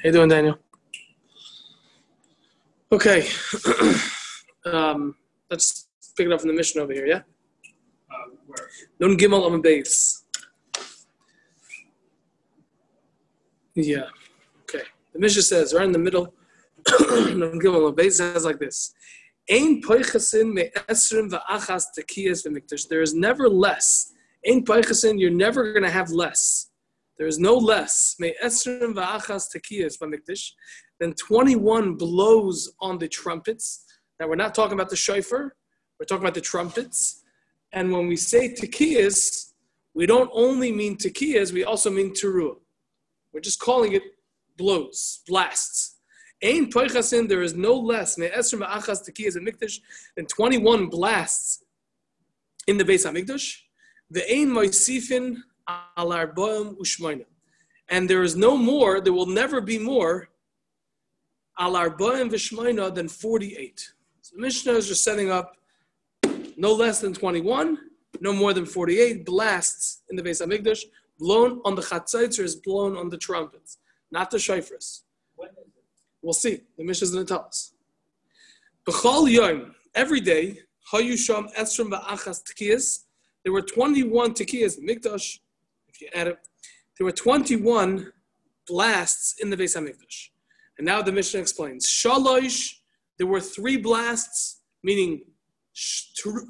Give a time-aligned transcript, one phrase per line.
[0.00, 0.56] How you doing, Daniel?
[2.92, 3.28] Okay.
[4.64, 5.16] um,
[5.50, 7.22] let's pick it up from the mission over here, yeah?
[9.00, 10.22] Nun Gimel on base.
[13.74, 14.04] Yeah.
[14.62, 14.84] Okay.
[15.14, 16.32] The mission says right in the middle.
[17.00, 18.94] Nun Gimel on base says like this.
[19.50, 22.86] Ein poichasin me esrim va'achas tekiyas v'mikdash.
[22.86, 24.12] There is never less.
[24.48, 26.67] Ein poichasin, you're never going to have less.
[27.18, 28.14] There is no less.
[28.20, 29.48] Va'achas.
[31.00, 33.84] Then 21 blows on the trumpets.
[34.20, 35.54] Now we're not talking about the shofar.
[35.98, 37.24] We're talking about the trumpets.
[37.72, 39.52] And when we say tekiyas,
[39.94, 42.56] we don't only mean tekiyas, we also mean teruah.
[43.32, 44.02] We're just calling it
[44.56, 45.96] blows, blasts.
[46.42, 49.50] Ain poichasin, there is no less me'esrim achas tekiyas and
[50.16, 51.64] than 21 blasts
[52.68, 53.56] in the Beis Hamikdash.
[54.10, 55.36] The ain moisifin
[55.68, 57.24] al arboim ushmoina.
[57.88, 60.30] And there is no more, there will never be more
[61.58, 63.92] al arboim v'shmoina than 48.
[64.22, 65.56] So the Mishnah is just setting up
[66.56, 67.78] no less than 21,
[68.20, 70.84] no more than 48 blasts in the Beis Hamikdash,
[71.18, 73.78] blown on the chatzaitzers, is blown on the trumpets,
[74.10, 75.02] not the shofars.
[75.36, 75.72] When is it?
[76.22, 76.62] We'll see.
[76.76, 77.74] The Mishnah is going to tell us.
[78.86, 80.60] B'chol yom, every day,
[80.92, 83.04] hayusham esrim ba'achas tekiyas.
[83.44, 85.38] There were 21 tekiyas in Mikdash.
[86.00, 86.38] You add it,
[86.96, 88.12] there were 21
[88.66, 90.28] blasts in the Beis Hamikdash.
[90.76, 91.86] And now the Mishnah explains.
[91.86, 92.74] Shalosh,
[93.18, 95.22] there were three blasts, meaning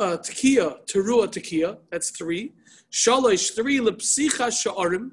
[0.00, 2.52] uh, tekiya, terua that's three.
[2.92, 5.10] Shalosh, three lepsicha sha'arim,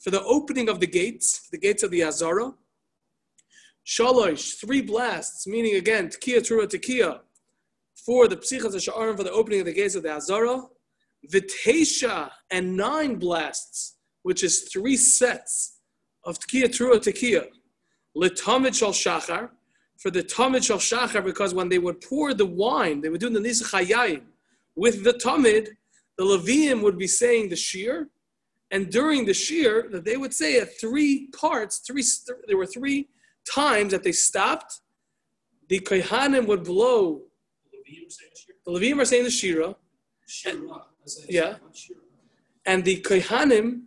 [0.00, 2.52] for the opening of the gates, the gates of the Azara.
[3.86, 7.20] Shalosh, three blasts, meaning again, tekiya, terua tekiya,
[8.04, 10.62] for the psichas sha'arim, for the opening of the gates of the Azara.
[11.32, 15.78] Vitesha, and nine blasts, which is three sets
[16.24, 17.46] of tekiya, terua tekiya.
[18.16, 19.50] Litamid shal shachar,
[19.98, 23.30] for the tamid shal shachar, because when they would pour the wine, they would do
[23.30, 24.22] the nisachayayim
[24.76, 25.68] with the tamid,
[26.18, 28.08] the Levium would be saying the shir,
[28.70, 32.04] and during the shir, that they would say at three parts, three
[32.46, 33.08] there were three
[33.50, 34.80] times that they stopped.
[35.68, 37.22] The kohanim would blow.
[38.66, 39.74] The Levium are saying the shira,
[40.26, 40.82] Shira.
[41.28, 41.56] Yeah.
[42.66, 43.82] and the kohanim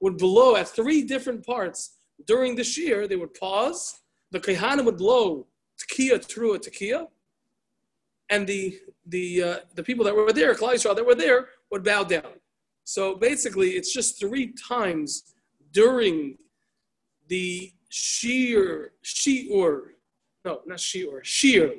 [0.00, 1.96] would blow at three different parts
[2.26, 3.06] during the shir.
[3.06, 4.00] They would pause.
[4.30, 5.46] The kohanim would blow
[5.80, 7.06] tekiah, trua, tekiah,
[8.30, 11.84] and the the uh, the people that were there, Klal Yisrael that were there, would
[11.84, 12.34] bow down.
[12.84, 15.34] So basically, it's just three times
[15.72, 16.36] during
[17.28, 19.80] the shir, shiur,
[20.44, 21.74] no, not shiur, shir,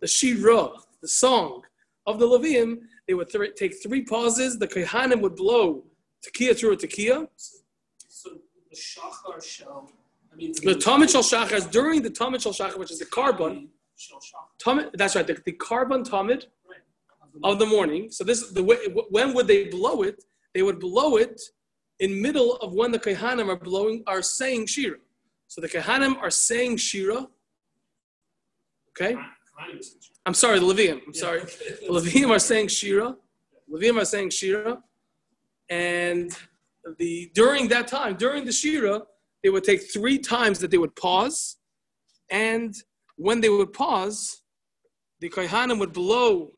[0.00, 1.62] the shira, the song
[2.06, 2.78] of the Levium.
[3.06, 4.58] They would th- take three pauses.
[4.58, 5.84] The kohanim would blow
[6.26, 7.28] tekiah, trua, tekiah.
[8.08, 8.30] So
[8.70, 9.90] the Shachar shall.
[10.32, 13.06] I mean, The Tamid Shal Shachar is during the Tamid Shal Shachar, which is the
[13.06, 13.68] korban.
[14.94, 17.52] That's right, the, the korban Tamid Right.
[17.52, 18.10] Of the morning.
[18.10, 18.76] So this is the way.
[19.10, 20.24] When would they blow it?
[20.54, 21.40] They would blow it
[22.00, 24.96] in middle of when the Kehanim are blowing, are saying Shira.
[25.48, 27.28] So the Kehanim are saying Shira.
[28.90, 29.16] Okay.
[30.26, 31.00] I'm sorry, the Levium.
[31.06, 31.20] I'm Yeah.
[31.20, 33.16] sorry, the Levium are saying Shira.
[33.70, 34.82] Levium are saying Shira,
[35.68, 36.36] and
[36.98, 39.02] the during that time, during the Shira,
[39.42, 41.56] they would take three times that they would pause,
[42.30, 42.74] and
[43.16, 44.42] when they would pause,
[45.20, 46.52] the Kohanim would blow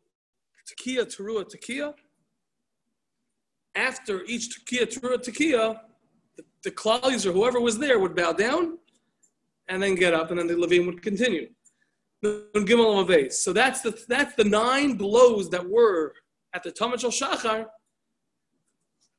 [0.68, 1.94] tekiah, teruah, tekiah.
[3.74, 5.80] After each tekiah, teruah, tekiah,
[6.36, 8.78] the, the Klalis or whoever was there would bow down,
[9.68, 11.48] and then get up, and then the Levim would continue.
[12.22, 16.14] So that's the that's the nine blows that were
[16.52, 17.66] at the Tamid Shal Shachar.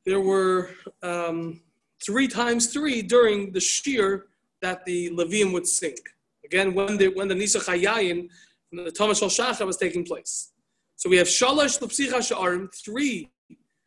[0.06, 0.72] There were
[1.02, 1.62] um,
[2.04, 4.28] three times three during the shir
[4.62, 5.96] that the Levim would sing.
[6.44, 8.28] Again, when the when the Nisa Chayayin
[8.70, 10.52] from the Tamid Shal Shachar was taking place.
[10.96, 13.32] So we have Shalosh Lepsicha Sha'arim, three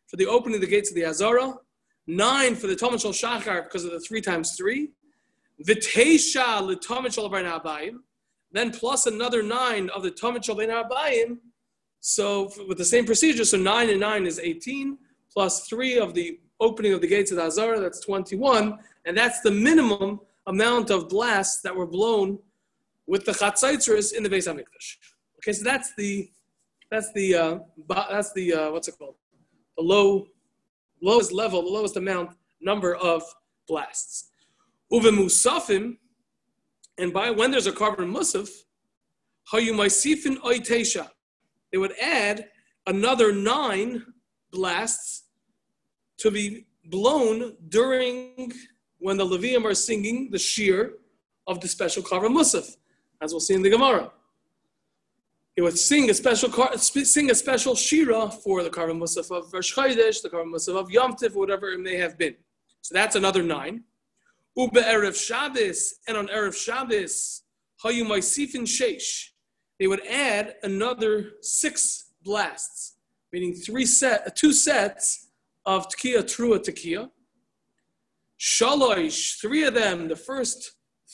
[0.07, 1.53] for the opening of the gates of the Azara,
[2.07, 4.89] nine for the Tamid Shal Shachar because of the three times three,
[5.63, 7.29] Vitesha L'Tamid Shal
[8.53, 11.37] then plus another nine of the Tamid Shal Bein Arbayim.
[11.99, 14.97] So with the same procedure, so nine and nine is 18,
[15.33, 19.41] plus three of the opening of the gates of the Azara, that's 21, and that's
[19.41, 22.39] the minimum amount of blasts that were blown
[23.07, 24.97] with the Chatzaitzers in the Beis Hamikdash.
[25.39, 26.29] Okay, so that's the
[26.89, 27.59] that's the uh,
[27.89, 29.15] that's the uh, what's it called?
[29.77, 30.27] The low
[31.01, 33.23] lowest level, the lowest amount number of
[33.67, 34.29] blasts.
[34.91, 35.97] Uve Musafim,
[36.97, 38.49] and by when there's a korban musaf,
[39.51, 41.09] hayumaisifin oitesha,
[41.71, 42.49] they would add
[42.87, 44.03] another nine
[44.51, 45.23] blasts
[46.17, 48.51] to be blown during
[48.99, 50.93] when the Levium are singing the shir
[51.47, 52.77] of the special Karva Musaf,
[53.21, 54.11] as we'll see in the Gemara.
[55.55, 59.73] He would sing a special sing a special shira for the Karva Musaf of Rosh
[59.75, 62.35] the Karva Musaf of Yom Tif, whatever it may have been.
[62.81, 63.83] So that's another nine.
[64.55, 67.43] Ube Erev Shabbos, and on Erev Shabbos,
[67.83, 69.29] Hayu Maisifin Sheish,
[69.79, 72.97] they would add another six blasts,
[73.31, 75.31] meaning three set, uh, two sets
[75.65, 77.09] of Tekiah Trua Tekiah.
[78.39, 80.73] Shalosh, three of them, the first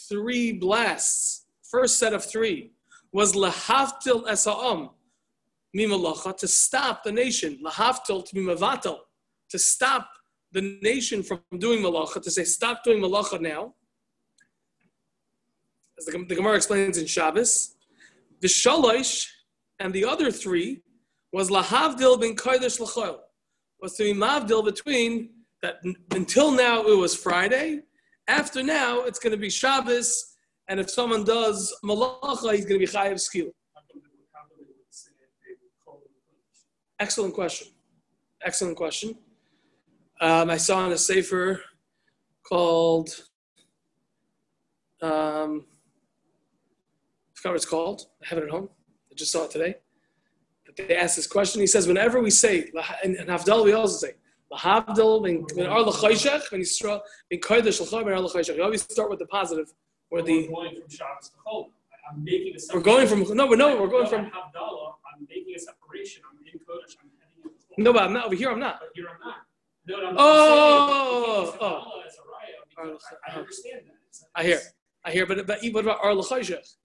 [0.10, 2.72] three blasts, first set of three,
[3.14, 4.90] was Lahaftil Esa'am,
[5.76, 8.42] Mimalacha, to stop the nation, Lahaftil to be
[9.50, 10.10] to stop
[10.52, 13.74] the nation from doing Malacha, to say, stop doing Malacha now.
[15.98, 17.76] As the, the Gemara explains in Shabbos,
[18.42, 19.28] the Shalosh
[19.80, 20.82] and the other three
[21.32, 23.20] was Lahavdil bin Kodesh L'choil,
[23.82, 25.30] was to be Mavdil between
[25.62, 25.76] that
[26.12, 27.82] until now it was Friday.
[28.28, 30.36] After now, it's going to be Shabbos,
[30.68, 33.50] and if someone does malacha, he's going to be chayav skil.
[37.00, 37.68] Excellent question.
[38.44, 39.16] Excellent question.
[40.22, 41.62] Um, I saw in a sefer
[42.44, 43.10] called,
[45.02, 45.66] um,
[47.32, 48.02] I forgot what it's called.
[48.22, 48.70] I have it at home.
[49.12, 49.76] I just saw it today.
[50.66, 51.62] But they asked this question.
[51.62, 52.70] He says, whenever we say,
[53.04, 54.14] and, and Havdalah, we also say,
[54.52, 55.24] Lahavdil
[55.56, 58.56] ben Ar L'chayshech ben Yisrael ben Kodesh L'chayim Ar L'chayshech.
[58.58, 59.72] You always start with the positive,
[60.10, 60.48] or the.
[60.48, 61.70] We're going from Shabbos to Chol.
[62.12, 64.26] I'm making a We're going from no, we're no, we're going from.
[64.26, 64.96] Havdalah.
[65.14, 66.24] I'm making a separation.
[66.30, 66.96] I'm in Kodesh.
[67.00, 67.54] I'm heading.
[67.78, 68.50] No, but I'm not over here.
[68.50, 68.80] I'm not.
[68.80, 69.36] But here I'm not.
[69.90, 71.62] No, no, oh, I'm Oh, saying, oh.
[71.62, 71.66] oh.
[71.66, 72.02] oh, oh.
[72.30, 74.30] Raya, because I, I understand that.
[74.36, 74.60] I hear,
[75.04, 76.76] I hear, but but what about Ar L'chayshech?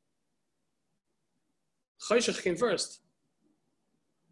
[2.08, 3.00] Chayshech came first.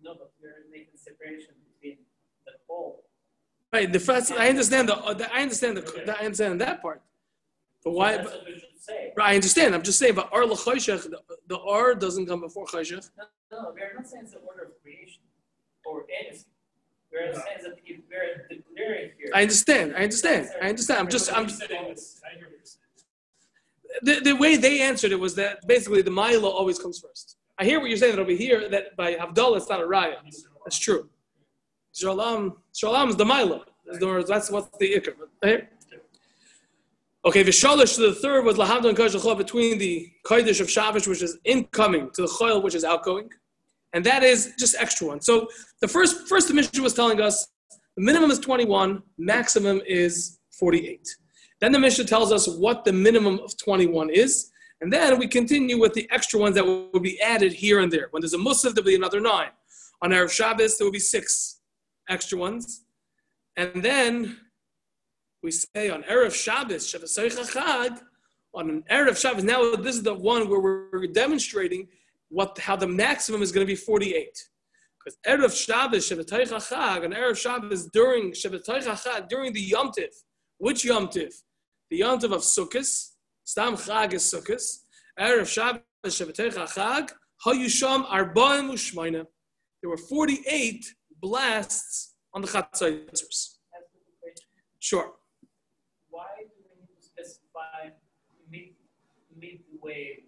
[0.03, 1.99] No, but we're making separation between
[2.47, 3.05] the pole.
[3.73, 3.93] Right.
[3.93, 7.03] The first, I understand the, the I understand the, the I understand that part.
[7.85, 8.17] But why?
[8.19, 8.43] But,
[8.81, 9.13] say.
[9.21, 9.75] I understand.
[9.75, 13.11] I'm just saying, but Ar the, the R doesn't come before Chayshech.
[13.19, 15.21] No, no, we're not saying it's the order of creation
[15.85, 16.47] or anything.
[17.13, 19.31] We're saying that if we're declaring here.
[19.35, 19.95] I understand.
[19.97, 20.49] I understand.
[20.63, 21.01] I understand.
[21.01, 21.33] I'm just.
[21.33, 21.45] I'm.
[21.45, 22.79] I hear what you're saying.
[24.03, 27.37] The, the way they answered it was that basically the Milo always comes first.
[27.59, 30.17] I hear what you're saying that over here that by Havdalah it's not a raya.
[30.65, 31.11] That's true.
[31.95, 33.65] Shalom, Shalom is the Milo.
[33.93, 35.15] In That's what's the ikr.
[35.43, 35.69] Right?
[37.25, 41.23] Okay, Vishalish, to the third was Lahavdal and Kodesh between the Kodesh of Shabbos, which
[41.23, 43.29] is incoming, to the Choil, which is outgoing.
[43.93, 45.21] And that is just extra one.
[45.21, 45.49] So
[45.83, 47.49] the first first Mishnah was telling us
[47.97, 51.07] the minimum is 21, maximum is 48.
[51.61, 54.51] Then the Mishnah tells us what the minimum of 21 is.
[54.81, 58.09] And then we continue with the extra ones that will be added here and there.
[58.11, 59.51] When there's a Musaf, there'll be another nine.
[60.03, 61.61] On Erev Shabbos, there will be six
[62.09, 62.85] extra ones.
[63.57, 64.39] And then
[65.43, 68.01] we say on Erev Shabbos, Shabbos Chag,
[68.55, 71.89] on an Erev Shabbos, now this is the one where we're demonstrating
[72.29, 74.49] what how the maximum is going to be 48.
[75.05, 80.11] Because Erev Shabbos, Shabbos Chag, on Erev Shabbos during Shabbos Chag, during the Yom Tiv,
[80.59, 81.33] which Yom Tiv?
[81.91, 83.11] The Yom Tiv of Sukkot,
[83.45, 84.63] Stam Chag is Sukkot,
[85.19, 85.83] Erev Shabbos,
[86.15, 87.11] Shabbos Chag,
[87.45, 89.27] Hayusham Arba'im Ushmaina.
[89.81, 90.85] There were 48
[91.21, 93.11] blasts on the Chatzayitzers.
[93.11, 94.47] That's the question.
[94.79, 95.13] Sure.
[96.11, 97.91] Why do we need to specify
[98.49, 98.75] mid
[99.37, 100.21] midway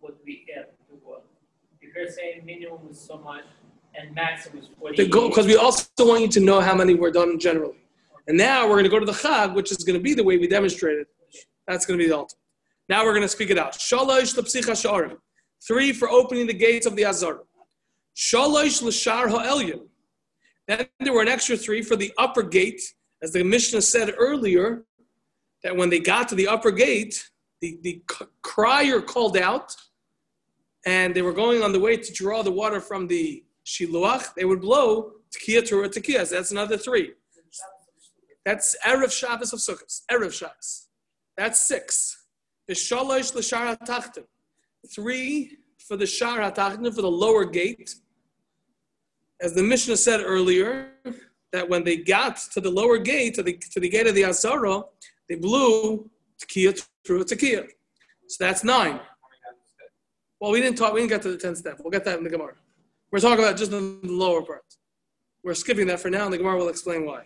[0.00, 1.24] what we add to what?
[1.80, 3.44] If you're saying minimum is so much
[3.98, 5.04] and maximum is forty.
[5.04, 7.78] Because we also want you to know how many were done generally.
[8.28, 10.24] And now we're going to go to the Chag, which is going to be the
[10.24, 11.06] way we demonstrated.
[11.66, 12.38] That's going to be the ultimate.
[12.88, 13.72] Now we're going to speak it out.
[13.74, 15.16] Shalosh lepsicha sha'arim.
[15.66, 17.40] Three for opening the gates of the Azar.
[18.16, 19.86] Shalosh l'shar ha'elyon.
[20.68, 22.80] Then there were an extra three for the upper gate,
[23.22, 24.84] as the Mishnah said earlier,
[25.64, 27.28] that when they got to the upper gate,
[27.60, 28.02] the, the
[28.42, 29.74] crier called out,
[30.84, 34.34] and they were going on the way to draw the water from the shiluach.
[34.34, 36.28] They would blow tekiah to tekiah.
[36.28, 37.12] That's another three.
[38.44, 40.00] That's erev Shabbos of Sukkot.
[40.10, 40.88] Erev Shabbos.
[41.36, 42.24] That's six.
[42.68, 44.24] The shalosh l'shar hatachtim.
[44.94, 47.94] Three for the shar hatachtim for the lower gate.
[49.40, 50.92] As the Mishnah said earlier,
[51.52, 54.24] that when they got to the lower gate, to the, to the gate of the
[54.24, 54.82] Azara,
[55.28, 56.08] they blew
[56.40, 57.68] tekiah through a tekiah.
[58.28, 59.00] So that's nine.
[60.40, 60.92] Well, we didn't talk.
[60.92, 61.78] We didn't get to the tenth step.
[61.80, 62.54] We'll get that in the Gemara.
[63.12, 64.64] We're talking about just the lower part.
[65.44, 67.24] We're skipping that for now, and the Gemara will explain why.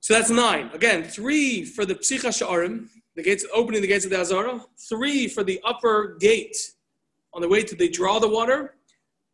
[0.00, 0.68] So that's nine.
[0.74, 4.64] Again, three for the Psicha Sha'arim, the gates opening the gates of the Azara.
[4.88, 6.56] Three for the upper gate
[7.32, 8.74] on the way to the draw the water.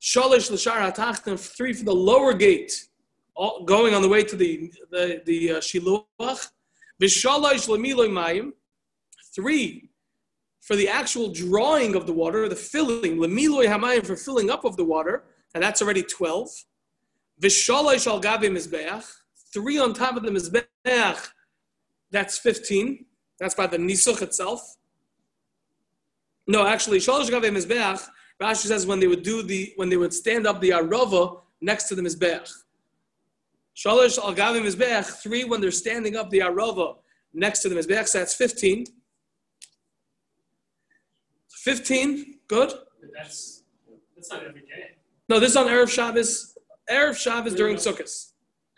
[0.03, 1.39] Shalish l'shar hatachtim.
[1.39, 2.89] Three for the lower gate,
[3.35, 6.51] all, going on the way to the the the uh, shiluach.
[7.01, 8.53] V'shalish l'miloy mayim.
[9.35, 9.89] Three
[10.67, 14.77] for the actual drawing of the water, the filling, lemiloi hamayim for filling up of
[14.77, 15.23] the water,
[15.55, 16.49] and that's already 12.
[17.41, 19.05] Vishalosh al gabi mizbeach,
[19.53, 21.29] three on top of the mizbeach,
[22.11, 23.05] that's 15.
[23.39, 24.77] That's by the nisuch itself.
[26.49, 28.05] No, actually, shalosh gabi mizbeach,
[28.43, 31.85] Rashi says when they would do the, when they would stand up the arava next
[31.85, 32.53] to the mizbeach.
[33.77, 36.97] Shalosh al gabi mizbeach, three when they're standing up the arava
[37.33, 38.87] next to the mizbeach, so that's 15.
[41.67, 42.73] 15, good.
[43.13, 43.65] That's
[44.15, 44.95] that's not every day.
[45.29, 46.57] No, this is on Erev Shabbos.
[46.89, 48.09] Erev Shabbos during Sukkot.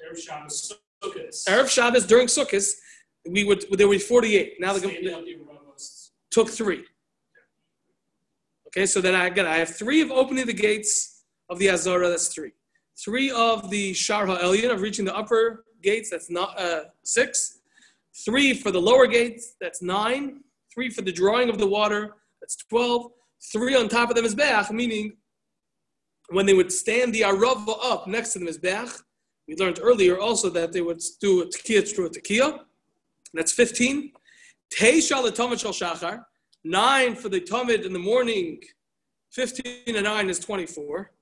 [0.02, 0.73] Erev Shabbos
[1.04, 1.45] Sukkot.
[1.47, 2.66] Erev Shabbos during Sukkot,
[3.28, 4.54] we would there were 48.
[4.59, 5.37] Now the the
[6.30, 6.83] took three.
[8.68, 12.09] Okay, so then I again I have three of opening the gates of the Azara.
[12.09, 12.52] That's three.
[13.04, 16.09] Three of the Shar Ha'elyon of reaching the upper gates.
[16.09, 17.59] That's not uh, six.
[18.25, 19.57] Three for the lower gates.
[19.61, 20.40] That's nine.
[20.73, 22.14] Three for the drawing of the water.
[22.49, 23.12] That's twelve.
[23.52, 25.12] Three on top of the mizbeach, meaning
[26.31, 29.02] when they would stand the arava up next to the mizbeach.
[29.47, 32.61] We learned earlier also that they would do a tekiah through a tekiah.
[33.35, 34.12] That's fifteen.
[34.75, 36.25] Teisha l'tomid shel shachar.
[36.64, 38.61] Nine for the Tamid in the morning,
[39.31, 41.12] 15 and 9 is 24.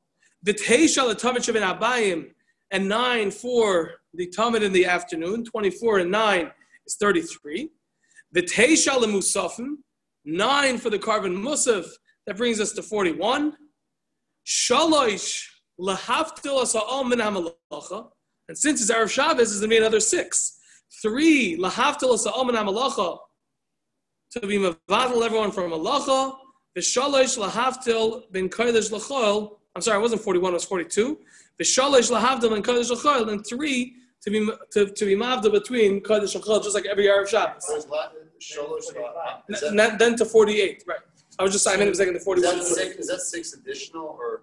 [0.42, 2.30] The Teisha Tamid Shabbat Abayim,
[2.70, 6.50] and 9 for the Tamid in the afternoon, 24 and 9
[6.86, 7.68] is 33.
[8.32, 9.76] The Teisha Musafim,
[10.26, 11.86] 9 for the korban Musaf,
[12.26, 13.56] that brings us to 41.
[14.46, 15.46] Shalosh
[15.80, 18.08] Lahaftil Asa'al Min HaMalacha,
[18.48, 20.58] and since it's Erev Shabbos, it's going to be another 6.
[21.02, 23.18] 3 Lahaftil Asa'al Min HaMalacha,
[24.32, 26.36] to be mavadal everyone from malacha.
[26.76, 29.58] V'shalosh lahavtil bin kodesh l'chol.
[29.74, 31.18] I'm sorry, it wasn't 41, it was 42.
[31.60, 36.34] V'shalosh lahavtil bin kodesh l'chol, and three to be to, to be mavdal between kodesh
[36.34, 37.86] and just like every Arab Shabbos.
[38.56, 40.98] Where's Sholosh La- Is that, then, then to 48, right?
[41.38, 42.56] I was just I meant a second to is 41.
[42.58, 44.42] that six, is that six additional or?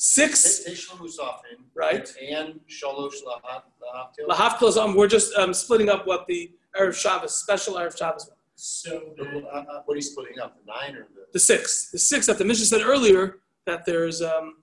[0.00, 0.60] Six,
[1.00, 1.58] Musafin.
[1.74, 2.08] right?
[2.22, 4.28] And Sholosh La- Lahavtil.
[4.28, 8.26] Lahavtil is um, we're just um, splitting up what the Arab Shabbos, special Arab Shabbos
[8.26, 8.34] was.
[8.54, 11.26] So Uh, uh, What are you splitting up, the nine or the?
[11.32, 11.90] The six.
[11.90, 14.58] The six that the Mishnah said earlier that there's um,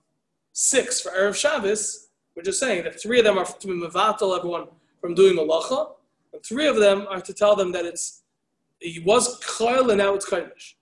[0.52, 2.08] six for Erev Shabbos.
[2.34, 4.68] We're just saying that three of them are to be mevatel everyone
[5.02, 5.92] from doing malacha,
[6.32, 8.22] and three of them are to tell them that it's
[8.80, 10.74] it was chayil and now it's kainish.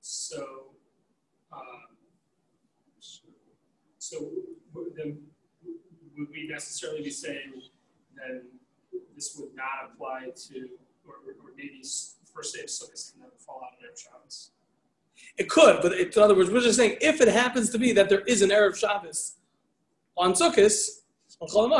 [0.00, 0.44] so
[1.52, 1.96] um,
[3.98, 4.30] so
[4.72, 5.18] would then
[6.16, 7.52] would we necessarily be saying
[8.16, 8.42] then
[9.14, 10.68] this would not apply to
[11.06, 11.82] or, or maybe
[12.34, 14.50] first day of Sukkot can never fall out of Erev Shabbos?
[15.36, 17.92] It could, but it, in other words, we're just saying if it happens to be
[17.92, 19.36] that there is an Erev Shabbos
[20.16, 20.72] on Sukkot,
[21.40, 21.70] on Chol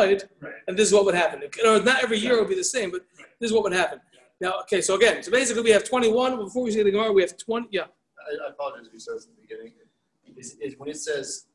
[0.41, 0.53] Right.
[0.69, 1.43] and this is what would happen.
[1.57, 3.27] You know, not every year it would be the same, but Right.
[3.41, 4.01] this is what would happen.
[4.41, 6.37] Now, okay, so again, so basically we have 21.
[6.37, 7.69] Before we see the Gemara, we have 20.
[7.71, 9.73] Yeah, I I apologize if you said this at the beginning.
[10.37, 11.47] Is, is when it says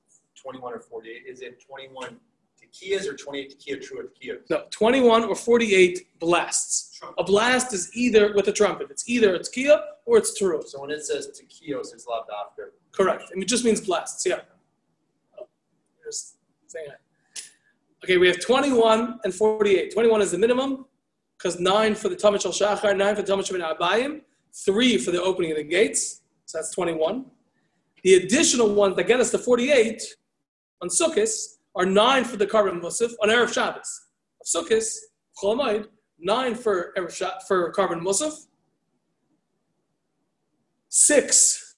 [0.41, 2.17] twenty-one or forty-eight, is it twenty-one
[2.57, 4.39] tekias or twenty-eight tekiah true or tekiah?
[4.49, 6.99] no, 21 or 48 blasts.
[7.17, 8.87] A blast is either with a trumpet.
[8.89, 10.63] It's either it's Kia or it's Teru.
[10.65, 12.73] So when it says tekios, it's lav after.
[12.91, 13.31] Correct.
[13.31, 14.25] And it just means blasts.
[14.25, 14.41] Yeah.
[16.05, 17.01] Just saying that.
[18.03, 19.93] Okay, we have 21 and 48.
[19.93, 20.85] 21 is the minimum
[21.39, 24.21] because nine for the Tamid Shal Shachar, nine for the Tamid Shabbat Abayim,
[24.65, 26.21] three for the opening of the gates.
[26.45, 27.25] So that's 21.
[28.03, 30.01] The additional ones that get us to 48
[30.81, 31.29] on Sukkot
[31.75, 34.07] are nine for the Karban Musaf on Erev Shabbos.
[34.45, 34.85] Sukkot,
[35.41, 35.87] Chol
[36.19, 38.47] nine for Erev Sha- for Karban Musaf,
[40.89, 41.75] six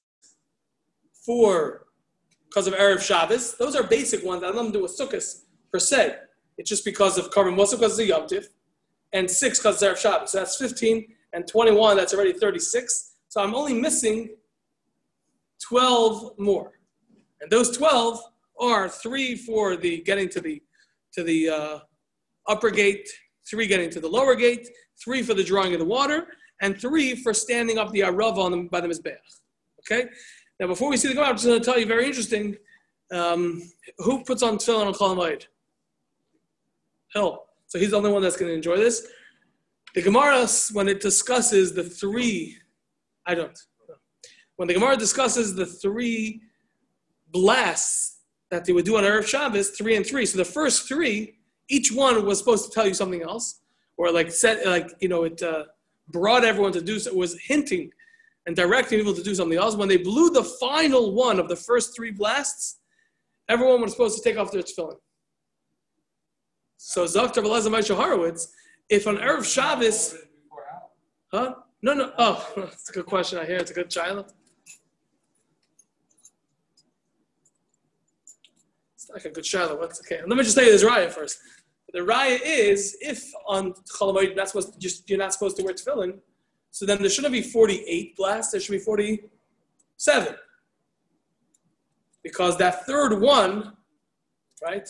[1.26, 1.86] for
[2.50, 3.56] because of Erev Shabbos.
[3.58, 4.44] Those are basic ones.
[4.44, 5.42] I don't do with Sukkot
[5.72, 6.16] per se.
[6.58, 8.46] It's just because of Karban Musaf because of the Yom Tif,
[9.14, 10.32] and six because they're Shabbos.
[10.32, 11.98] So that's 15 and 21.
[11.98, 13.14] That's already 36.
[13.30, 14.36] So I'm only missing
[15.68, 16.80] 12 more,
[17.40, 18.20] and those 12
[18.60, 20.62] are three for the getting to the
[21.14, 21.80] to the uh,
[22.48, 23.08] upper gate,
[23.50, 24.68] three getting to the lower gate,
[25.04, 26.28] three for the drawing of the water,
[26.62, 29.16] and three for standing up the arava on the, by the mizbeach.
[29.80, 30.10] Okay.
[30.60, 32.56] Now, before we see the Gemara, I'm just going to tell you very interesting.
[33.12, 33.64] Um,
[33.98, 35.46] who puts on tefillin on Chol?
[37.14, 37.44] Hill.
[37.72, 39.08] So he's the only one that's going to enjoy this.
[39.96, 42.58] The Gemara, when it discusses the three,
[43.26, 43.58] I don't.
[44.58, 46.42] When the Gemara discusses the three
[47.30, 50.26] blasts that they would do on Erev Shabbos, three and three.
[50.26, 51.38] So the first three,
[51.70, 53.62] each one was supposed to tell you something else,
[53.96, 55.64] or like said, like you know, it uh,
[56.10, 57.00] brought everyone to do.
[57.00, 57.90] so- Was hinting
[58.48, 59.78] and directing people to do something else.
[59.78, 62.82] When they blew the final one of the first three blasts,
[63.48, 64.98] everyone was supposed to take off their tefillin.
[66.84, 67.44] So Dr.
[67.44, 68.52] Beleza Moshe Horowitz,
[68.90, 70.16] if on Erev Shabbos,
[71.32, 71.54] huh?
[71.84, 72.12] No, no.
[72.18, 73.38] Oh, that's a good question.
[73.38, 74.34] I hear it's a good child.
[78.96, 79.80] It's like a good child.
[79.80, 80.22] What's okay?
[80.26, 81.38] Let me just tell you this raya first.
[81.94, 85.76] The raya is if on Cholamoid you're not supposed just you're not supposed to wear
[85.76, 86.18] tefillin,
[86.72, 88.54] so then there shouldn't be 48 blasts.
[88.54, 90.36] There should be 47
[92.24, 93.74] because that third one,
[94.64, 94.90] right?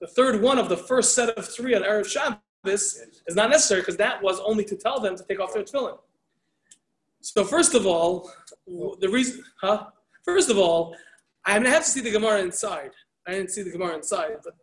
[0.00, 3.80] The third one of the first set of three on Erev Shabbos is not necessary
[3.80, 5.98] because that was only to tell them to take off their tefillin.
[7.20, 8.30] So first of all,
[8.66, 9.86] the reason, huh?
[10.24, 10.94] First of all,
[11.44, 12.90] I'm gonna have to see the Gemara inside.
[13.26, 14.54] I didn't see the Gemara inside, but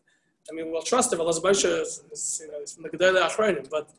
[0.50, 1.20] I mean, we'll trust it.
[1.20, 3.70] Allah is, is, you know, it's from the Gedele Achronim.
[3.70, 3.90] But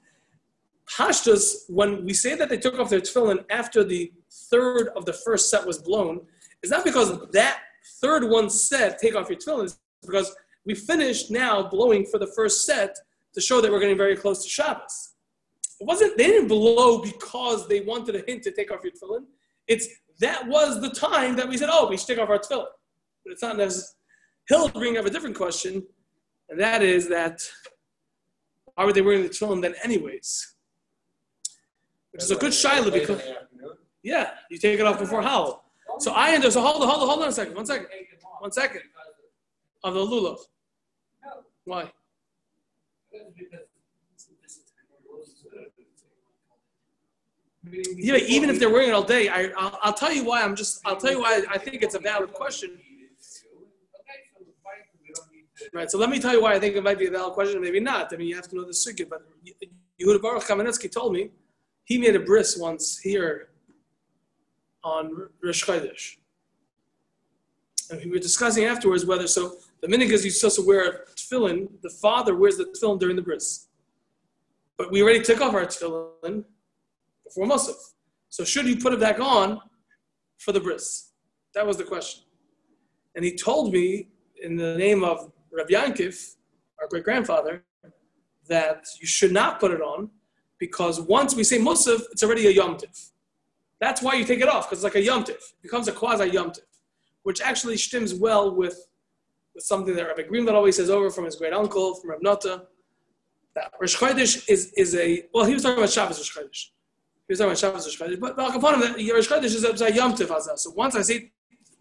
[0.97, 5.13] Hashtas, when we say that they took off their tefillin after the third of the
[5.13, 6.21] first set was blown,
[6.63, 7.61] it's not because that
[8.01, 9.65] third one said take off your tefillin.
[9.65, 10.35] It's because
[10.67, 12.97] we finished now blowing for the first set
[13.35, 15.15] to show that we're getting very close to Shabbos.
[15.81, 19.25] It wasn't they didn't blow because they wanted a hint to take off your tefillin.
[19.69, 19.89] It's
[20.21, 22.67] that was the time that we said, oh, we should take off our tefillin.
[23.25, 23.93] But it's not necessary.
[24.49, 25.85] He'll bring up a different question,
[26.49, 27.41] and that is that
[28.75, 30.55] why were they wearing the tefillin then anyways?
[32.13, 33.23] Which is a good shiloh because
[34.03, 35.63] yeah, you take it off before Howell.
[35.99, 36.53] So I understand.
[36.55, 37.55] So hold on, hold on, hold on a second.
[37.55, 37.89] One second.
[38.39, 38.83] One second.
[39.85, 40.39] Of the lulav.
[41.67, 41.91] Why?
[47.97, 50.43] Yeah, even if they're wearing it all day, I, I'll, I'll tell you why.
[50.43, 50.81] I'm just.
[50.87, 52.79] I'll tell you why I think it's a valid question.
[55.75, 55.91] Right.
[55.91, 57.81] So let me tell you why I think it might be a valid question, maybe
[57.81, 58.13] not.
[58.13, 59.11] I mean, you have to know the secret.
[59.11, 59.23] But
[60.01, 61.31] Yehuda Baruch Kamenetsky told me
[61.85, 63.49] he made a bris once here
[64.85, 66.19] on Rosh Chodesh.
[67.91, 71.07] And we were discussing afterwards whether so the minig is you're supposed to wear a
[71.15, 71.69] tefillin.
[71.83, 73.69] The father wears the tefillin during the bris,
[74.77, 76.45] but we already took off our tefillin
[77.25, 77.77] before Musaf.
[78.29, 79.61] So should you put it back on
[80.39, 81.13] for the bris?
[81.55, 82.25] That was the question.
[83.15, 84.09] And he told me
[84.43, 86.35] in the name of Rav Yankiv,
[86.81, 87.63] our great grandfather,
[88.49, 90.11] that you should not put it on
[90.59, 92.91] because once we say Musaf, it's already a Yom Tiv.
[93.81, 95.37] That's why you take it off because it's like a Yom Tiv.
[95.37, 96.65] It becomes a quasi Yom Tiv,
[97.23, 98.89] which actually stims well with,
[99.57, 102.67] with something that Rabbi Greenblatt always says over from his great uncle, from Rab Nota.
[103.57, 106.67] That Rosh Chodesh is, is a, well, he was talking about Shabbos Rosh Chodesh.
[107.27, 108.21] He was talking about Shabbos Rosh Chodesh.
[108.21, 110.31] But upon him, Rosh Chodesh is a, Yom Tiv.
[110.57, 111.33] So once I say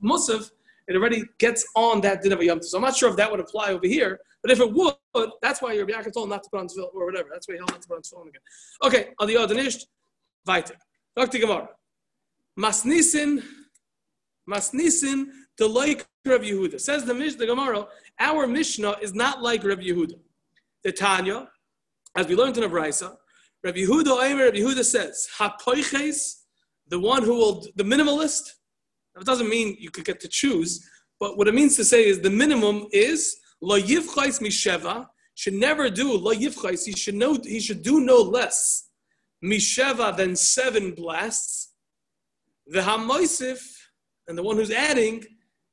[0.03, 0.49] Musaf,
[0.87, 2.69] it already gets on that din of a Yom Tiv.
[2.69, 5.61] So I'm not sure if that would apply over here, but if it would, that's
[5.61, 7.29] why your Yaakov told not to put on tefillin or whatever.
[7.31, 8.41] That's why he held not to put on tefillin again.
[8.83, 9.85] Okay, on the nisht,
[10.45, 10.75] weiter.
[11.17, 11.39] Dr.
[11.39, 11.69] Gemara.
[12.57, 13.43] Masnisin,
[14.49, 15.27] Masnisin,
[15.57, 16.79] the like Rav Yehuda.
[16.79, 17.85] Says the Mishnah, the Gemara,
[18.19, 20.19] our Mishnah is not like Rav Yehuda.
[20.83, 21.49] The Tanya,
[22.15, 23.15] as we learned in Abraisa,
[23.63, 26.41] Rav Yehuda, Rav Yehuda says, Hapoiches,
[26.87, 28.51] the one who will, the minimalist.
[29.19, 30.87] It doesn't mean you could get to choose,
[31.19, 35.89] but what it means to say is the minimum is lo yivchais misheva should never
[35.89, 36.85] do lo yivchais.
[36.85, 37.37] He should know.
[37.41, 38.89] He should do no less
[39.43, 41.65] misheva than seven blasts
[42.67, 43.59] the Hamoisif,
[44.27, 45.23] and the one who's adding,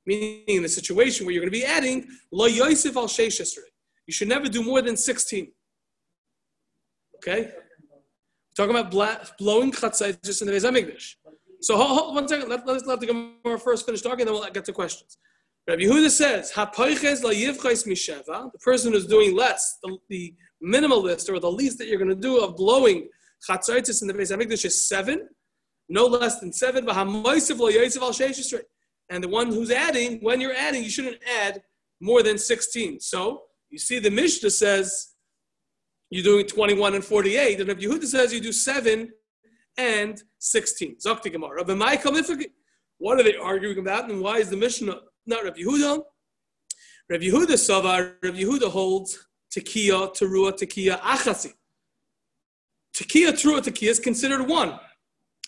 [0.07, 4.29] meaning in the situation where you're going to be adding, Lo Yosef al You should
[4.29, 5.51] never do more than 16.
[7.17, 7.53] Okay?
[7.53, 11.15] We're talking about bla- blowing chatzai just in the Beis HaMikdash.
[11.61, 12.49] So hold, hold one second.
[12.49, 15.17] Let, let's let the Gemara first finish talking, then we'll get to questions.
[15.69, 16.51] Rabbi Yehuda says.
[16.53, 16.71] The
[18.61, 22.41] person who's doing less, the, the minimalist or the least that you're going to do
[22.41, 23.09] of blowing
[23.49, 25.29] chatzaitis in the Beis Hamikdash is seven
[25.93, 26.89] no less than seven.
[26.89, 27.23] And
[29.23, 31.63] the one who's adding, when you're adding, you shouldn't add
[32.01, 33.01] more than 16.
[33.01, 35.09] So you see, the Mishnah says
[36.11, 39.11] you're doing 21 and 48, and if Yehuda says you do 7
[39.77, 40.97] and 16.
[40.97, 41.65] Zakti Gemara.
[42.99, 46.03] What are they arguing about, and why is the Mishnah not Rav Yehuda?
[47.11, 51.53] Rav Yehuda Savar, Rav Yehuda holds Tekiya, Terua, Tekiya, Achasi.
[52.97, 54.79] Tekiya, Terua, Tekiya is considered one.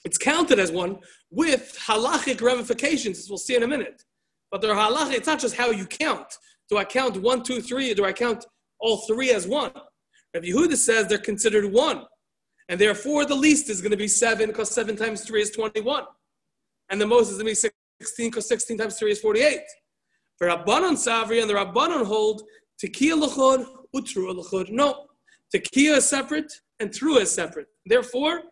[0.04, 0.98] It's counted as one
[1.30, 4.04] with halachic ramifications, as we'll see in a minute.
[4.50, 6.26] But there are halachic, it's not just how you count.
[6.68, 8.44] Do I count one, two, three, or do I count
[8.80, 9.72] all three as one?
[10.34, 12.04] Rabbi Yehuda says they're considered one.
[12.68, 16.04] And therefore, the least is going to be seven, because seven times three is 21.
[16.90, 17.54] And the most is going to be
[18.00, 19.60] 16, because 16 times three is 48.
[20.38, 22.42] For Rabbanon Savri and the Rabbanon hold
[22.82, 24.70] Tekiya Lachod, Utrua Lachod.
[24.70, 25.06] No,
[25.54, 27.68] Tekiya is separate and Trua is separate.
[27.86, 28.42] Therefore,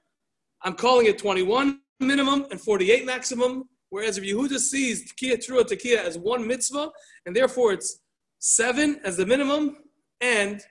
[0.65, 3.69] I'm calling it 21 minimum and 48 maximum.
[3.91, 6.91] Whereas if Yehuda sees Tekiya Trua Tekiya as one mitzvah,
[7.27, 8.01] and therefore it's
[8.39, 9.77] seven as the minimum
[10.21, 10.63] and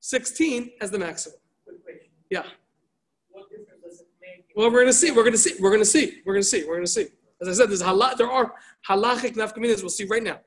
[0.00, 1.36] 16 as the maximum.
[2.30, 2.42] Yeah.
[3.30, 4.46] What difference does it make?
[4.56, 5.10] Well, we're gonna see.
[5.10, 5.54] We're gonna see.
[5.60, 6.22] We're gonna see.
[6.24, 6.64] We're gonna see.
[6.66, 7.06] We're gonna see.
[7.40, 8.16] As I said, there's halach.
[8.16, 8.54] There are
[8.88, 9.80] halachic nafkaminas.
[9.80, 10.40] We'll see right now.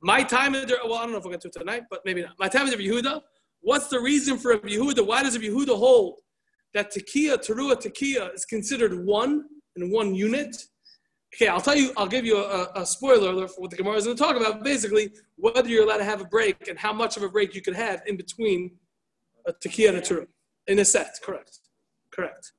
[0.00, 0.78] My time is there.
[0.84, 2.38] Well, I don't know if we're to do it tonight, but maybe not.
[2.38, 3.20] My time is of Yehuda.
[3.60, 5.06] What's the reason for Rabbi Yehuda?
[5.06, 6.20] Why does Rabbi Yehuda hold
[6.74, 9.44] that tekiah, teruah, tekiah is considered one
[9.76, 10.56] in one unit?
[11.34, 11.92] Okay, I'll tell you.
[11.96, 14.36] I'll give you a, a spoiler alert for what the Gemara is going to talk
[14.36, 14.62] about.
[14.62, 17.62] Basically, whether you're allowed to have a break and how much of a break you
[17.62, 18.72] can have in between
[19.46, 20.26] a tekiah and a teruah
[20.66, 21.18] in a set.
[21.22, 21.58] Correct.
[22.10, 22.52] Correct.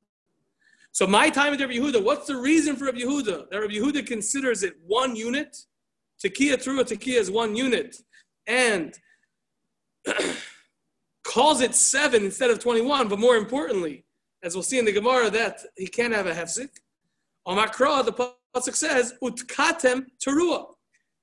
[0.92, 3.50] So my time with Rabbi Yehuda, what's the reason for Rabbi Yehuda?
[3.50, 5.58] That Rabbi Yehuda considers it one unit.
[6.24, 7.96] Tekiah teruah, a tekiah is one unit.
[8.48, 8.94] And
[11.34, 13.08] calls it seven instead of 21.
[13.08, 14.06] But more importantly,
[14.44, 16.70] as we'll see in the Gemara, that he can't have a hefzik.
[17.46, 20.66] On Makra, the Pasuk says, utkatem teruah.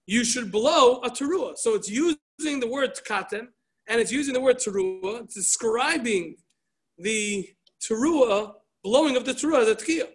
[0.07, 1.57] You should blow a teruah.
[1.57, 3.49] So it's using the word tkatem
[3.87, 5.23] and it's using the word teruah.
[5.23, 6.37] It's describing
[6.99, 7.49] the
[7.81, 10.09] teruah blowing of the teruah, the tekiah.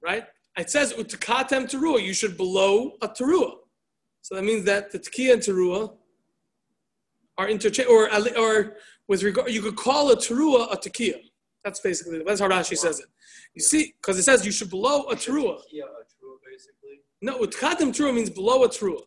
[0.00, 0.24] Right?
[0.56, 2.00] It says utkatem teruah.
[2.00, 3.56] You should blow a teruah.
[4.22, 5.96] So that means that the tekiah and teruah
[7.38, 8.76] are interchange, or or
[9.08, 11.20] with regard, you could call a teruah a tekiah.
[11.64, 13.06] That's basically that's how Rashi says it.
[13.54, 15.58] You see, because it says you should blow a teruah.
[15.58, 17.00] Tekiah, a true, basically.
[17.22, 19.02] No, utkatem teruah means blow a teruah.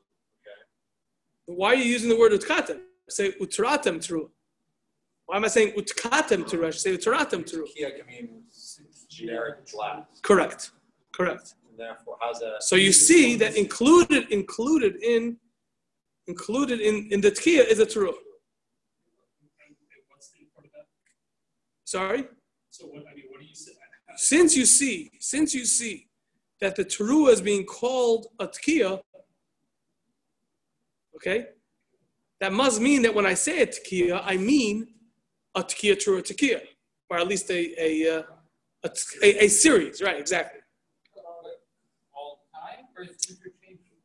[1.45, 2.79] Why are you using the word utkatem?
[3.09, 4.29] Say utratem teruah.
[5.25, 6.67] Why am I saying utkatem teruah?
[6.67, 7.67] I should say utratem teruah.
[7.77, 8.43] Tekiah can mean
[9.09, 10.05] generic glass.
[10.21, 10.71] Correct.
[11.11, 11.55] Correct.
[11.69, 12.61] And therefore, how's that?
[12.61, 15.37] So you see that included included in
[16.29, 18.19] included in, in the tekiah is a teruah.
[19.63, 19.73] And
[20.09, 20.87] what's the part of that?
[21.83, 22.21] Sorry?
[22.69, 23.71] So what, I mean, what do you say?
[24.15, 26.07] Since you see, since you see
[26.61, 29.01] that the teruah is being called a tekiah,
[31.15, 31.47] okay,
[32.41, 34.87] that must mean that when I say a tekiah, I mean
[35.55, 36.61] a tekiah teruah tekiah,
[37.09, 38.23] or at least a a, uh,
[38.83, 38.89] a,
[39.23, 40.19] a, a series, right?
[40.19, 40.61] Exactly.
[42.15, 43.97] all time, or is it interchangeable?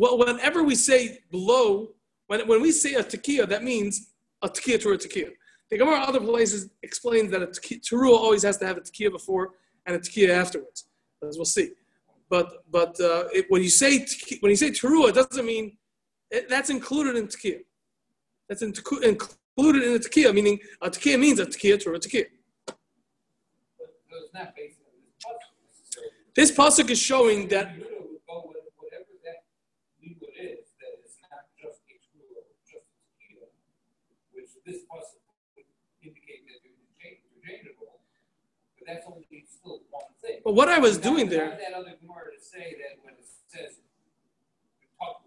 [0.00, 1.90] Well, whenever we say below,
[2.28, 5.32] when, when we say a tekiah, that means a tekiah to a tekiah.
[5.70, 9.50] The Gemara other places explains that a teruah always has to have a tekiah before
[9.84, 10.86] and a tekiah afterwards,
[11.28, 11.72] as we'll see.
[12.30, 15.76] But but uh, it, when you say tekiah- when you say teruah, it doesn't mean
[16.30, 17.60] it, that's included in tekiah.
[18.48, 22.24] That's in, included in the tekiah, meaning a tekiah means a tekiah to a tekiah.
[22.66, 22.78] But
[24.08, 26.10] so it's not based on this puzzle.
[26.34, 29.38] This pasuk is showing that Yehuda would go with whatever that
[30.02, 33.50] liquid is, that it's not just a true or just a tekiah,
[34.34, 35.66] which this would
[36.02, 36.78] indicate that they're
[37.10, 37.98] interchangeable,
[38.78, 40.38] but that's only still one thing.
[40.44, 41.50] but what I was doing there.
[41.50, 43.72] That other Gemara to say that when it says,
[44.98, 45.22] talk,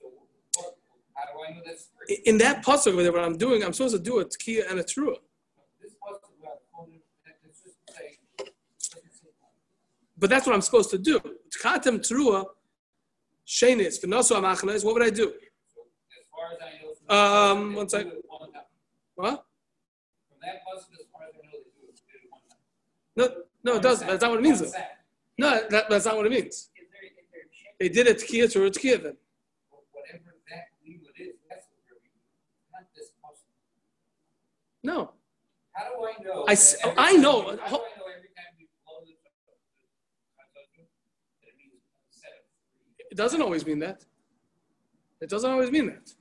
[0.00, 0.06] so
[0.56, 0.76] what,
[1.14, 2.22] how do I know that's three?
[2.26, 4.80] In that pasuk over there, what I'm doing, I'm supposed to do a tekiah and
[4.80, 5.16] a teruah.
[5.80, 9.28] This puzzle, well, only, it's just say, doesn't say
[10.18, 11.20] But that's what I'm supposed to do.
[11.54, 12.44] Tkatem teruah,
[13.46, 14.84] shenis, v'nosu amachnes.
[14.84, 15.32] What would I do?
[15.74, 15.82] So
[16.20, 16.92] as far as I know.
[17.06, 18.06] from Um, one do sec.
[18.06, 18.62] it one time.
[19.16, 19.44] What?
[20.28, 22.42] From that puzzle, as far as I know, they do it, they do it one
[22.48, 22.60] time.
[23.16, 24.06] No, no, it doesn't.
[24.06, 24.60] That's not what it means.
[24.60, 24.78] Though.
[25.38, 26.54] No, that, that's not what it means.
[26.54, 29.16] Is there interchange, They did a to a tekiah then.
[29.92, 32.00] whatever that liquid is, that's what
[32.72, 33.48] not this puzzle.
[34.82, 35.12] No.
[35.72, 36.44] How do I know?
[36.48, 36.56] I
[36.96, 37.42] I know.
[37.42, 39.32] How do I know every time we blow this up,
[40.56, 41.72] that it means
[42.12, 42.44] a set of
[42.96, 43.06] three?
[43.10, 44.04] It doesn't always mean that.
[45.20, 46.12] It doesn't always mean that.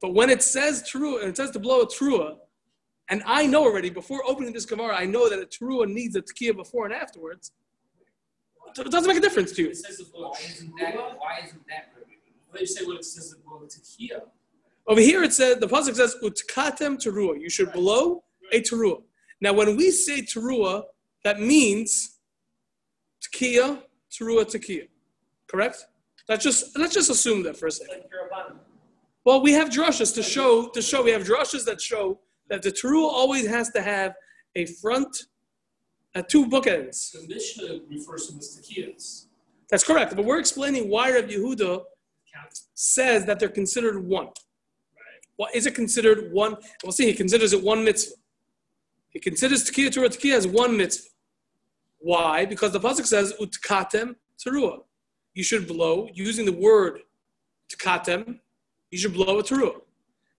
[0.00, 2.36] But when it says true, and it says to blow a trua,
[3.10, 6.22] and I know already before opening this Gemara, I know that a trua needs a
[6.22, 7.52] tekiah before and afterwards.
[8.76, 9.68] It doesn't make a difference to you.
[9.70, 10.28] It says the blow.
[10.28, 12.18] Why isn't that, why isn't that prohibited?
[12.50, 14.22] Why do you say what it says the blow tekiah?
[14.86, 17.40] Over here it says the pasuk says utkatem teruah.
[17.40, 19.02] You should blow a teruah.
[19.40, 20.84] Now when we say teruah,
[21.24, 22.18] that means
[23.22, 24.88] tekiah, teruah, tekiah.
[25.46, 25.86] Correct?
[26.28, 28.02] Let's just let's just assume that for a second.
[29.28, 32.72] Well, we have drushes to show to show we have drushes that show that the
[32.72, 34.14] teruah always has to have
[34.56, 35.14] a front,
[36.14, 37.12] uh, two bookends.
[37.12, 39.26] The Mishnah refers to them as.
[39.70, 40.16] That's correct.
[40.16, 41.82] But we're explaining why Rav Yehuda
[42.72, 44.28] says that they're considered one.
[44.28, 45.22] right?
[45.36, 46.56] Why is it considered one?
[46.82, 47.04] We'll see.
[47.04, 48.14] He considers it one mitzvah.
[49.10, 51.10] He considers tekiah teruah tekiah as one mitzvah.
[51.98, 52.46] Why?
[52.46, 54.84] Because the pasuk says utkatem teruah.
[55.34, 57.00] You should blow using the word
[57.70, 58.38] tkatem.
[58.90, 59.80] You should blow a teruah.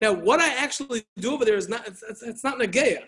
[0.01, 1.87] Now, what I actually do over there is not.
[1.87, 3.03] It's, it's, it's not nageya.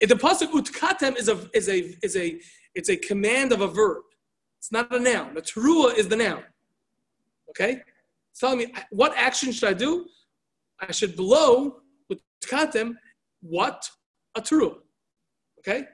[0.00, 2.40] If the pasuk utkatem is a is a is a
[2.74, 4.02] it's a command of a verb.
[4.58, 5.34] It's not a noun.
[5.34, 6.42] The teruah is the noun.
[7.50, 7.82] Okay,
[8.30, 10.06] it's telling me what action should I do?
[10.80, 12.94] I should blow with tkatem
[13.42, 13.88] what
[14.34, 14.76] a teruah.
[15.58, 15.84] Okay,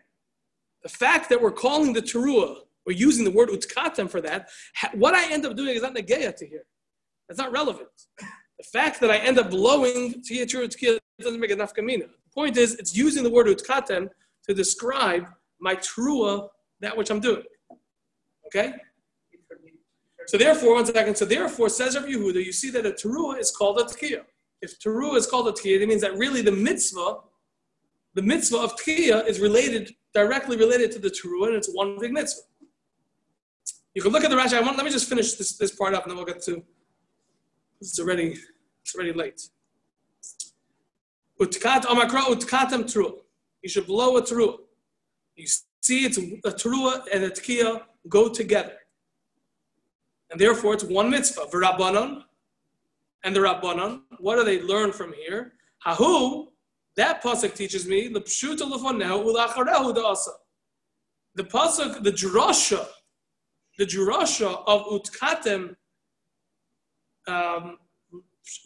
[0.84, 4.48] The fact that we're calling the teruah, we're using the word utkatem for that,
[4.94, 6.64] what I end up doing is not negeya to here.
[7.28, 7.88] That's not relevant.
[8.58, 12.06] The fact that I end up blowing tekiya teruah tekiya doesn't make enough kamina.
[12.08, 14.08] The point is, it's using the word utkatem
[14.48, 15.26] to describe
[15.60, 16.48] my teruah,
[16.80, 17.42] that which I'm doing.
[18.46, 18.74] Okay?
[20.26, 21.16] So therefore, one second.
[21.16, 24.22] So therefore, says Rabbi Yehuda, you see that a teruah is called a tekiah.
[24.62, 27.18] If teruah is called a tekiah, it means that really the mitzvah,
[28.14, 32.12] the mitzvah of tekiah is related, directly related to the teruah, and it's one big
[32.12, 32.42] mitzvah.
[33.94, 34.54] You can look at the Rashi.
[34.54, 36.62] I want, let me just finish this, this part up, and then we'll get to.
[37.80, 38.38] It's already,
[38.82, 39.48] it's already late.
[41.40, 43.18] Utkat amakra utkatem teruah.
[43.62, 44.58] You should blow a teruah.
[45.36, 45.46] You
[45.80, 48.76] see, it's a teruah and a tekiah go together.
[50.30, 51.46] And therefore, it's one mitzvah.
[51.52, 52.22] V'rabbanon,
[53.24, 54.02] and the rabbanon.
[54.18, 55.52] What do they learn from here?
[55.84, 56.46] Hahu,
[56.96, 60.30] that pasuk teaches me the pshuta lefonehu ulacharehu da'asa.
[61.34, 62.86] The pasuk, the drasha,
[63.78, 65.76] the drasha of utkatem,
[67.26, 67.78] um,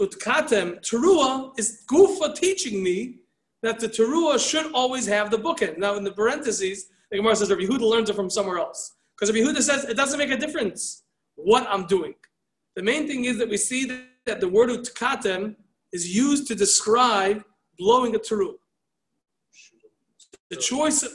[0.01, 3.21] utkatem teruah is gufa teaching me
[3.63, 5.79] that the teruah should always have the bookend.
[5.79, 9.35] Now, in the parentheses, the Gemara says Rabbi Yehuda learns it from somewhere else because
[9.35, 11.03] Rabbi Yehuda says it doesn't make a difference
[11.35, 12.15] what I'm doing.
[12.77, 15.57] The main thing is that we see that the word utkatem
[15.93, 17.43] is used to describe
[17.79, 18.55] blowing a teruah.
[20.51, 21.13] The choice of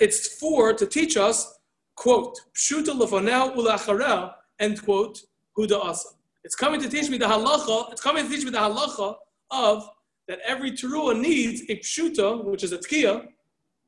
[0.00, 1.58] it's for to teach us,
[1.96, 5.20] quote, pshuta lefonel ulacharel, end quote,
[5.56, 6.08] huda asa.
[6.44, 9.16] It's coming to teach me the halacha, it's coming to teach me the halacha
[9.50, 9.88] of
[10.28, 13.26] that every teruah needs a pshuta, which is a tkiya,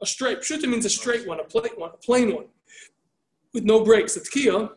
[0.03, 0.41] a straight.
[0.41, 2.47] Pshuta means a straight one, a plain one, a plain one,
[3.55, 4.17] with no breaks.
[4.17, 4.71] A tkiya,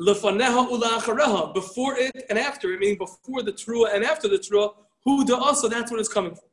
[0.00, 4.74] lefaneha ula'achareha, before it and after it, meaning before the teruah and after the teruah,
[5.06, 6.44] huda asa, that's what it's coming from.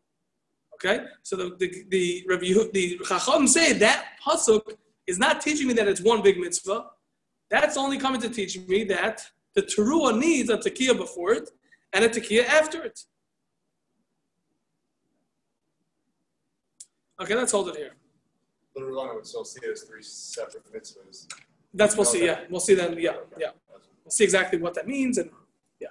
[0.76, 4.76] Okay, so the the the Rabbi the Chacham say that pasuk
[5.08, 6.86] is not teaching me that it's one big mitzvah.
[7.50, 9.22] That's only coming to teach me that
[9.54, 11.50] the teruah needs a tekiah before it
[11.94, 13.00] and a tekiah after it.
[17.22, 17.92] Okay, let's hold it here.
[18.76, 21.28] The Rulana would still see it as three separate mitzvahs.
[21.74, 22.26] That's we'll see.
[22.26, 22.98] Yeah, we'll see then.
[23.00, 23.52] Yeah, yeah.
[24.04, 25.30] We'll see exactly what that means and
[25.80, 25.88] yeah.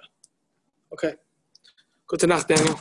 [0.93, 1.15] Okay.
[2.07, 2.79] Good to Nacht, Daniel.